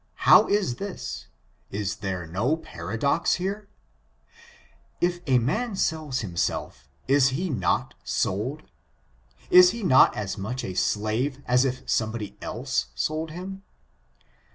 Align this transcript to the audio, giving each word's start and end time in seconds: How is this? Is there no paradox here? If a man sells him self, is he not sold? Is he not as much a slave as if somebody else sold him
How 0.25 0.47
is 0.47 0.77
this? 0.77 1.27
Is 1.69 1.97
there 1.97 2.25
no 2.25 2.57
paradox 2.57 3.35
here? 3.35 3.69
If 4.99 5.19
a 5.27 5.37
man 5.37 5.75
sells 5.75 6.21
him 6.21 6.35
self, 6.35 6.89
is 7.07 7.29
he 7.29 7.51
not 7.51 7.93
sold? 8.03 8.63
Is 9.51 9.69
he 9.69 9.83
not 9.83 10.17
as 10.17 10.39
much 10.39 10.63
a 10.63 10.73
slave 10.73 11.43
as 11.45 11.65
if 11.65 11.87
somebody 11.87 12.35
else 12.41 12.87
sold 12.95 13.29
him 13.29 13.61